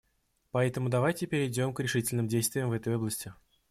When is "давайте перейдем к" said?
0.89-1.79